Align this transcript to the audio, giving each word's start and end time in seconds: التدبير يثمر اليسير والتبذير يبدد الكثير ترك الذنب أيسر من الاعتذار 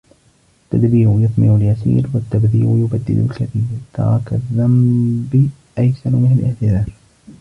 التدبير 0.63 1.09
يثمر 1.21 1.55
اليسير 1.55 2.07
والتبذير 2.13 2.77
يبدد 2.77 3.09
الكثير 3.11 3.47
ترك 3.93 4.33
الذنب 4.33 5.49
أيسر 5.77 6.09
من 6.09 6.39
الاعتذار 6.39 6.85